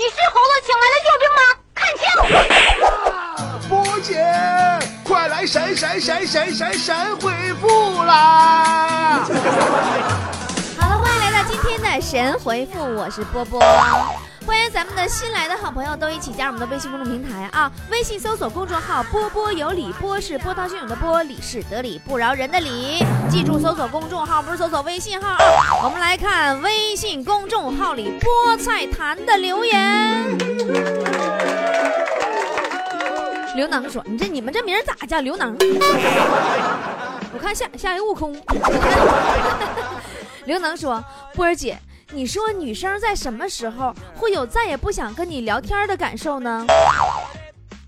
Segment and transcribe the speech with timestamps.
[0.00, 1.42] 你是猴子请来的救兵吗？
[1.76, 2.08] 看清！
[3.68, 4.16] 波姐，
[5.04, 9.20] 快来闪闪闪闪闪闪回复啦！
[10.80, 13.60] 好了，欢迎来到今天的神回复，我是波波。
[14.46, 17.70] 欢迎咱们的新来的好朋友都一起加入我们的微信公众平台啊！
[17.90, 23.04] 微信搜索公众号“波波有理”，波是波涛汹涌的波，理是得理不饶人的理。
[23.28, 25.84] 记住，搜索公众号不是搜索微信号啊！
[25.84, 30.38] 我们来看微信公众号里菠菜坛的留言。
[33.54, 35.54] 刘能说：“你这你们这名咋叫刘能？
[37.32, 38.34] 我看下下一悟空。
[40.46, 41.04] ”刘能说
[41.36, 41.78] ：“波儿姐。”
[42.12, 46.66] 你说女生在什么时候会有再也不想跟你聊天的感受呢？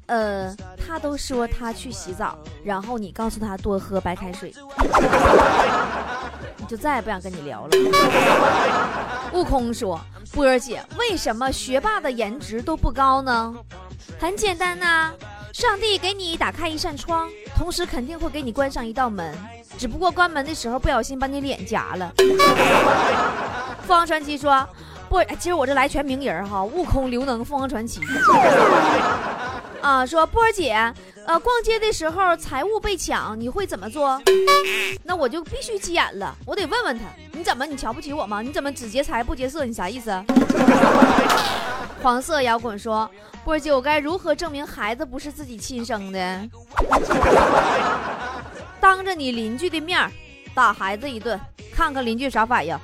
[0.07, 4.55] 呃，她都说她去洗澡，然后你告诉她多喝白开水，
[6.57, 7.71] 你就再也不想跟你聊了。
[9.33, 10.01] 悟空说
[10.33, 13.55] ：“波儿姐，为什么学霸的颜值都不高呢？
[14.21, 15.13] 很简单呐，
[15.53, 19.35] 上帝给你打开一扇窗，同时肯定会给你关上一道门，
[19.79, 22.13] 只不过关门的时候不小心把你脸夹了。”
[23.93, 24.67] 凤凰传奇说
[25.07, 28.01] ：“不，今儿我这来全名人哈，悟空、刘能、凤凰传奇。
[29.83, 30.73] 啊，说波儿姐，
[31.27, 34.19] 呃，逛街的时候财物被抢，你会怎么做？
[35.05, 38.41] 那我就必须急眼了，我得问问他，你怎么，你瞧不起我吗？
[38.41, 39.67] 你怎么只劫财不劫色？
[39.67, 40.11] 你啥意思？”
[42.03, 43.07] 黄色摇滚说
[43.45, 46.49] ：“波儿姐，我该如何证明孩子不是自己亲生的？
[48.81, 50.01] 当着你邻居的面
[50.55, 51.41] 打孩子一顿。”
[51.75, 52.79] 看看邻居啥反应。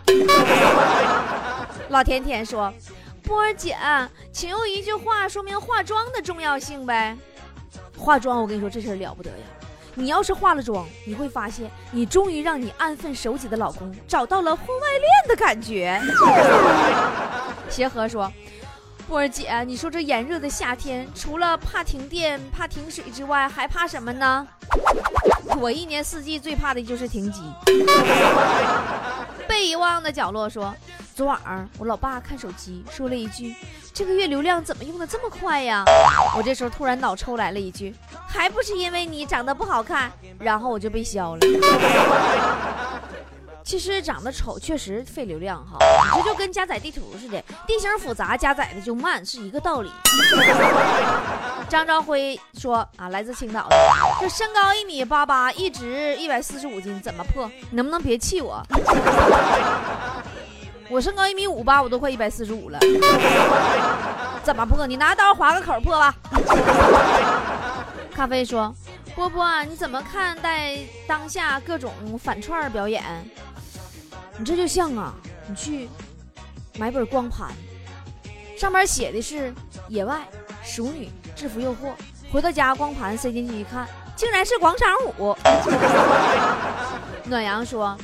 [1.91, 2.73] 老甜甜说
[3.23, 3.77] ：“波儿姐，
[4.33, 7.17] 请用一句话说明化妆的重要性呗。
[7.97, 9.37] 化妆，我跟你说这事儿了不得呀！
[9.95, 16.01] 你要是化了妆，你会发现你终于让你安分守己的老公找到了婚外恋的感觉。
[17.69, 18.33] ”协和说
[19.09, 24.47] ：“波儿姐，你说这炎热的夏天，除了怕停电、怕停水之外，还怕什么呢？”
[25.59, 27.41] 我一年四季最怕的就是停机。
[29.49, 30.75] 被遗忘的角落说，
[31.15, 31.41] 昨晚
[31.79, 33.57] 我老爸看手机，说了一句
[33.95, 35.85] ：“这个月流量怎么用的这么快呀？”
[36.37, 37.95] 我这时候突然脑抽来了一句
[38.29, 41.41] ：“还不是因为你长得不好看。”然后我就被削了。
[43.69, 45.77] 其实长得丑确实费流量哈，
[46.17, 49.91] 这就跟加载地图似的，地形复杂加载的就慢，是一个道理。
[51.69, 53.77] 张朝辉说啊，来自青岛的，
[54.23, 57.47] 就身高一米八八，一直一百四十五斤，怎么破？
[57.69, 58.63] 你能不能别气我？
[60.89, 62.79] 我身高一米五八，我都快一百四十五了，
[64.43, 64.87] 怎么破？
[64.87, 66.15] 你拿刀划个口破吧。
[68.17, 68.75] 咖啡说，
[69.15, 73.05] 波波，你怎么看待当下各种反串表演？
[74.39, 75.13] 你这就像啊，
[75.49, 75.89] 你去
[76.79, 77.49] 买本光盘，
[78.57, 79.53] 上面写的是
[79.89, 80.21] 野外
[80.63, 81.91] 熟女制服诱惑，
[82.33, 84.89] 回到家光盘塞进去一看，竟然是广场
[85.19, 85.37] 舞。
[87.29, 87.99] 暖阳说：“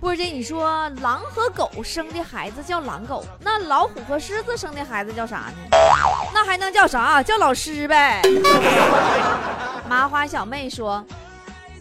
[0.00, 5.54] 波姐，你说狼和狗生的孩子叫狼狗，那老虎和狮子生的孩子叫啥呢？
[6.34, 7.22] 那还能叫啥？
[7.22, 8.20] 叫老师呗。
[9.88, 11.06] ”麻花小妹说。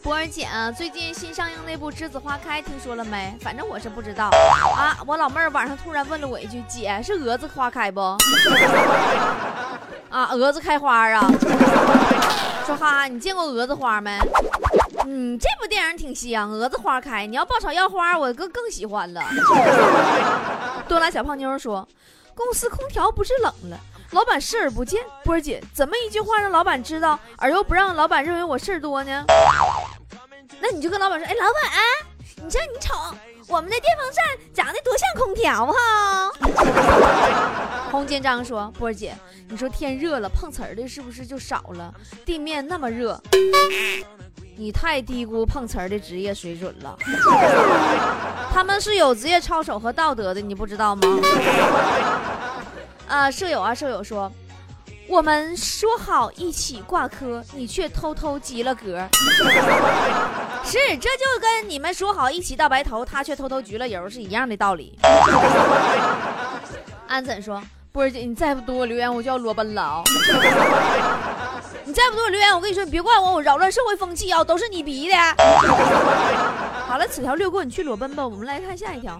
[0.05, 3.35] 波儿姐，最近新上映那部《栀子花开》，听说了没？
[3.41, 4.29] 反正我是不知道
[4.77, 4.95] 啊。
[5.03, 7.99] 我老妹儿晚上突然问了我一句：“姐，是蛾子花开不？”
[10.11, 11.27] 啊，蛾子开花啊！
[12.67, 14.19] 说哈哈，你见过蛾子花没？
[15.07, 17.25] 嗯，这部电影挺香，蛾子花开。
[17.25, 19.23] 你要爆炒要花，我更更喜欢了。
[20.87, 21.87] 多拉小胖妞说
[22.35, 23.79] ：“公司空调不是冷了，
[24.11, 29.25] 老板视而不见。”波儿姐，怎么一句话让老板知道，而又不让老板认为我事儿多呢？
[30.59, 31.71] 那你就跟老板说，哎，老板，
[32.43, 32.93] 你说你瞅
[33.47, 34.23] 我们的电风扇
[34.53, 36.31] 长得多像空调哈。
[37.91, 39.15] 洪建章说，波儿姐，
[39.47, 41.93] 你说天热了，碰瓷儿的是不是就少了？
[42.25, 43.21] 地面那么热，
[44.57, 46.97] 你太低估碰瓷儿的职业水准了。
[48.51, 51.01] 他们是有职业操守和道德的，你不知道吗？
[53.07, 54.31] 啊，舍友啊，舍友说。
[55.07, 59.07] 我们说好一起挂科，你却偷偷及了格。
[60.65, 64.97] 是，这就跟你们说好一起到白头，他却偷偷焗了油是一样的道理。
[67.07, 67.61] 安怎说？
[67.91, 70.03] 波儿姐，你再不多我留言，我就要裸奔了啊！
[71.85, 75.15] 你再不多我留言，我跟你说，你别怪我，我扰乱社会风气啊，都是你逼的。
[76.87, 78.27] 好了，此条略过，你去裸奔吧。
[78.27, 79.17] 我们来看下一条。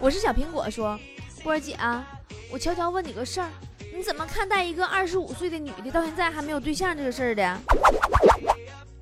[0.00, 0.98] 我是小苹果，说
[1.42, 2.04] 波儿姐啊，
[2.50, 3.48] 我悄悄问你个事儿。
[3.94, 7.58] 你怎么看待一个二十五岁的女的到现在还没有对象这个事儿的？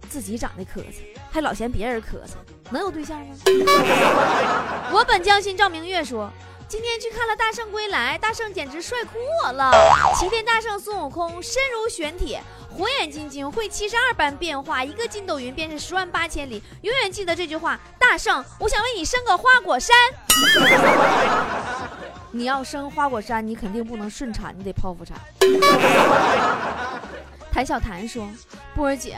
[0.06, 2.36] 自己长得磕碜，还老嫌别人磕碜，
[2.70, 3.34] 能有对象吗？
[4.92, 6.30] 我本将心照明月说，
[6.68, 9.72] 今天去看了《大圣归来》，大圣简直帅哭我了。
[10.16, 16.62] 齐天大圣孙悟空身如玄铁，火眼金睛，会七十二般变化，一个筋斗云便是十万八千里。
[16.82, 19.94] 永远记得这句话，大圣，我想为你生个花果山。
[22.32, 25.18] 你要生花果山，你肯定不能顺产，你得剖腹产。
[27.50, 28.28] 谭小谭说
[28.76, 29.16] ：“波儿姐，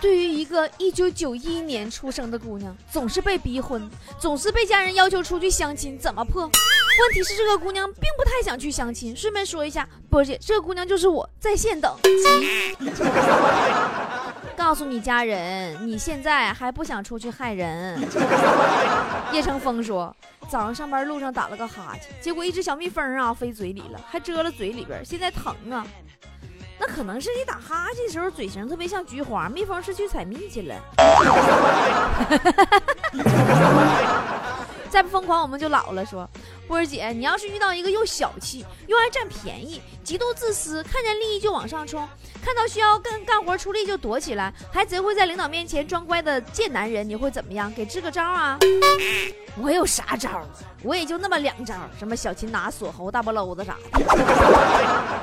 [0.00, 3.90] 对于一个一九九一年出生的姑娘，总是被逼婚，
[4.20, 6.42] 总是被家人要求出去相亲，怎么破？
[6.42, 9.14] 问题是这个姑娘并不太想去相亲。
[9.16, 11.92] 顺便说一下，波姐，这个姑娘就是我，在线等。
[14.56, 18.00] 告诉你家人，你现在还不想出去害人。”
[19.32, 20.14] 叶成风说
[20.48, 25.84] ：“早上上班路上打了个哈欠，结果一只小蜜蜂啊飞嘴里了，还蛰了嘴里边，现在疼啊。”
[26.80, 30.74] 那可能是你打哈欠的时候嘴型特别像菊花，蜜蜂是去采蜜去了。
[34.88, 36.06] 再不疯狂我们就老了。
[36.06, 36.28] 说
[36.68, 42.06] 波儿姐，你要是遇到一个又小气又爱占便宜、极度自私，看见利益就往上冲，
[42.44, 47.72] 看到需要干干活出力就躲起来，还贼会在领导面前装乖的贱男人，你会怎么样？
[47.72, 48.58] 给支个招啊！
[49.56, 50.46] 我有啥招？
[50.82, 54.04] 我也就那么两招，什么小擒拿、锁喉、大波篓子啥的，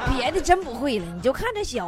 [0.18, 1.06] 别的真不会了。
[1.15, 1.88] 你就看着削。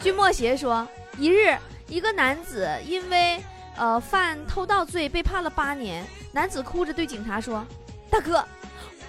[0.00, 1.56] 君莫邪说，一日，
[1.86, 3.40] 一个男子因为。
[3.76, 6.04] 呃，犯偷盗罪被判了八年。
[6.32, 7.64] 男子哭着对警察说
[8.10, 8.44] ：“大哥，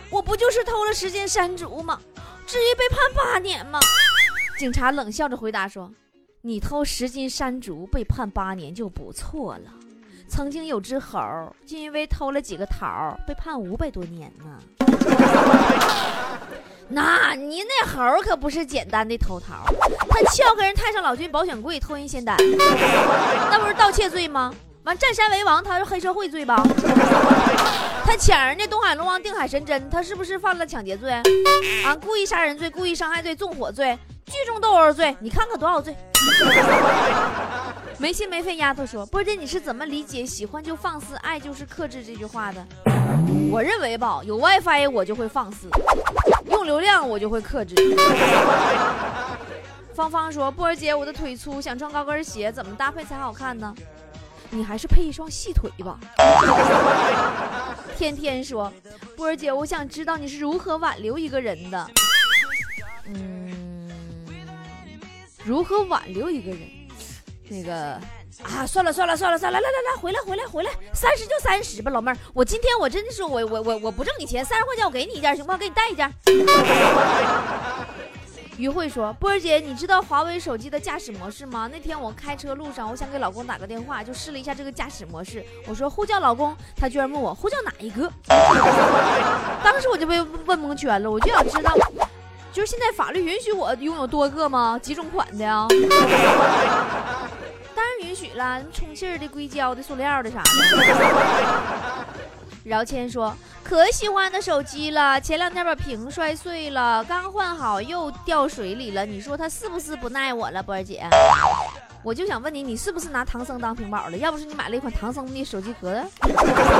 [0.09, 1.99] 我不就是偷了十斤山竹吗？
[2.45, 3.79] 至于被判八年吗？”
[4.57, 5.91] 警察冷笑着回答说
[6.41, 9.73] ：“你偷十斤山竹被判八年就不错了。
[10.29, 11.19] 曾经有只猴，
[11.65, 14.59] 就因为偷了几个桃被判五百多年呢。
[16.89, 19.65] 那你那猴可不是简单的偷桃，
[20.09, 22.37] 他撬开人太上老君保险柜偷人仙丹，
[23.49, 24.53] 那不是盗窃罪吗？
[24.83, 26.55] 完占山为王，他是黑社会罪吧？
[28.05, 31.11] 他抢人家东海龙王定海神针，他是不是犯了抢劫罪？
[31.85, 35.93] 啊，故意杀人罪、故意伤害罪、纵火罪、聚众斗殴罪，你看看多少罪？
[37.99, 42.65] 没心没肺丫头说，波姐你是怎么理解“喜欢就放肆，爱就是克制”这句话的？
[43.51, 45.67] 我认为吧，有 WiFi 我就会放肆，
[46.97, 47.75] 用流量我就会克制。
[49.93, 53.73] 芳芳说，波儿姐，我的腿粗，想穿高跟鞋，怎么搭配才好看呢？
[54.49, 55.99] 你还是配一双细腿吧。
[57.97, 58.71] 天天说，
[59.15, 61.87] 波儿姐，我想知道你是如何挽留一个人的。
[63.05, 63.89] 嗯，
[65.43, 66.59] 如何挽留一个人？
[67.49, 67.99] 那个
[68.43, 75.57] 啊，算了算了算了算了，来来来，回来回来回来，三十就三十吧，老妹儿，我今天我真的是我我我我不挣你钱，三十块钱我给你一件行不？
[75.57, 76.13] 给你带一件。
[78.57, 81.69] 于慧说：“波儿姐，你知道华为手机的驾驶模式吗？
[81.71, 85.45] 那天我开车路上，我想给老公打个电话，就试了一下这个驾驶模式。
[85.67, 88.11] 我说呼叫老公，他居然问我呼叫哪一个。
[89.63, 91.75] 当时我就被问蒙圈了，我就想知道，
[92.51, 94.79] 就是现在法律允许我拥有多个吗？
[94.81, 95.67] 几种款的呀？
[98.35, 100.49] 了，充气的、硅胶的、塑料的啥的。”
[102.63, 103.33] 饶谦说
[103.63, 109.05] ：“可喜欢的手机了，前两天把屏摔碎了，刚换好又掉水里了。
[109.05, 111.07] 你说他是不是不耐我了，波儿姐？
[112.03, 114.17] 我就想问你，你是不是拿唐僧当屏保了？
[114.17, 116.03] 要不是你买了一款唐僧的手机壳，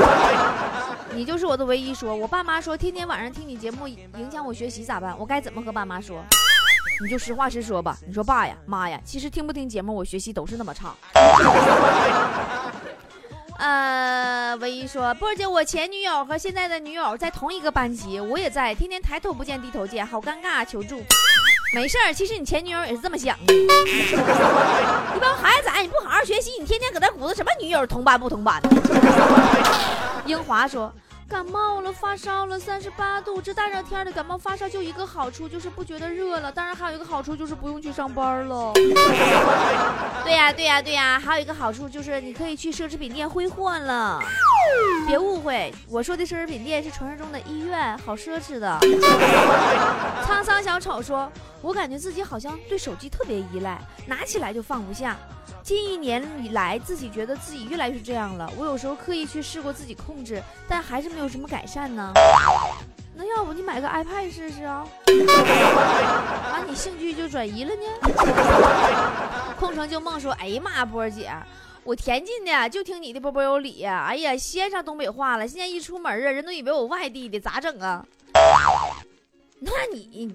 [1.14, 1.94] 你就是我的唯一。
[1.94, 5.18] 说我爸妈说天天晚上听你节目影响我学习咋办？
[5.18, 6.22] 我该怎么和爸妈说？
[7.00, 7.96] 你就实话实说吧。
[8.06, 10.94] 你说爸呀妈呀，其实听不听节目我学习都是那么差。
[13.58, 21.02] ”呃，唯一说波姐，我前女友和现在的女友在同一个班级，我也在，天天抬头不见低头见，好尴尬，求助。
[21.74, 23.52] 没事儿，其实你前女友也是这么想的。
[23.58, 23.66] 你
[25.20, 28.62] 帮孩子，你不好好学习，你天天搁那鼓捣什么女友同班不同班？
[30.24, 30.92] 英华说。
[31.28, 36.50] 感冒了，发烧了，三十八度，这大热天的感冒发烧就一个好处，就是不觉得热了。
[36.50, 38.72] 当然还有一个好处，就是不用去上班了。
[40.24, 44.18] 对呀，对呀，对呀，还有一个好处就是你可以去奢侈品店挥霍了。
[45.06, 48.78] 别误会，我说的奢侈品店是传说中的医院，好奢侈的。
[50.26, 51.30] 沧桑小丑说
[51.60, 55.14] ：“我感觉自己好像对手机特别依赖，拿起来就放不下。”
[55.68, 58.50] 近一年以来，自己觉得自己越来越这样了。
[58.56, 62.10] 我有时候刻意去试过自己控制，但还是没有什么改善呢。
[63.14, 64.88] 那要不你买个 iPad 试试啊？
[66.52, 67.82] 完你兴趣就转移了呢？
[69.60, 71.30] 空城旧梦说：“哎呀妈，波儿姐，
[71.84, 73.84] 我田径的，就听你的波波有理。
[73.84, 78.02] 哎呀，先上东北话了，现在一出门啊，人都以为我外地的，咋整啊？
[79.60, 80.34] 那你？”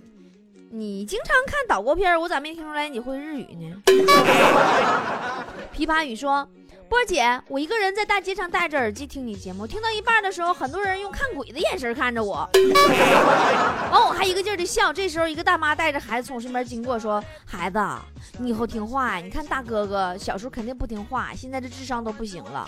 [0.76, 3.80] 你经常看岛国片，我咋没听出来你会日语呢？
[5.72, 6.50] 琵琶语说
[6.90, 12.50] ：“波姐，我一个人在大街上戴着耳机听你节目，听到一半的时候，很多人用看鬼的眼神看着我，
[13.92, 14.92] 完 我还一个劲儿的笑。
[14.92, 17.80] 这时候，一个大妈带着孩子从身边经过，说：“孩子，
[18.40, 19.24] 你以后听话呀！
[19.24, 22.68] 你看大哥哥小时候肯定不听话，现在这智商都不行了。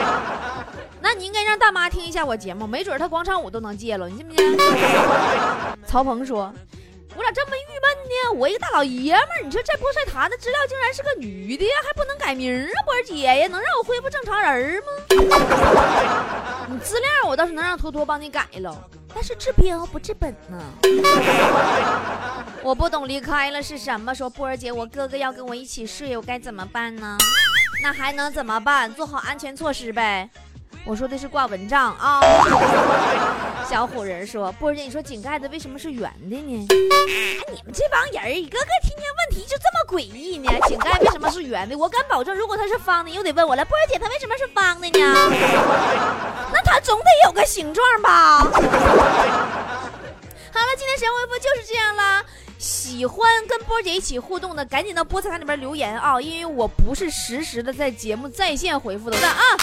[1.02, 4.56] 那你应该让大妈听一下我节目，没准她广场舞都能戒了，你信不信？”
[5.84, 6.50] 曹鹏说。
[7.14, 8.32] 我咋这么郁闷呢？
[8.38, 12.82] 我一个大老爷们儿，你说这菠菜坛的资料竟然是个女的，还不能改名啊？
[12.84, 14.88] 波儿姐呀，能让我恢复正常人吗？
[16.68, 20.58] 你资料我倒是能让托托帮你改了，但是治标不治本呢。
[22.62, 24.14] 我不懂离开了是什么？
[24.14, 27.18] 说波儿姐，我哥哥要跟我一起睡，我该怎么办呢？
[27.82, 28.92] 那还能怎么办？
[28.94, 30.30] 做好安全措施呗。
[30.84, 32.20] 我说的是挂蚊帐啊。
[33.72, 36.66] 小虎人说：“波姐，你说井盖子为什么是圆的呢？
[36.68, 40.50] 你们这帮人一个个听见问题就这么诡异呢？
[40.68, 41.74] 井盖为什么是圆的？
[41.74, 43.64] 我敢保证，如果它是方的，又得问我了。
[43.64, 44.98] 波姐，它为什么是方的呢？
[46.52, 48.40] 那它总得有个形状吧？
[48.44, 48.60] 好了，
[50.76, 52.22] 今天神回复就是这样了。
[52.58, 59.56] 喜欢跟波姐一起互动的，赶紧到菠菜坛里边留言啊，因为我不是实时的在节目在线回复的啊。”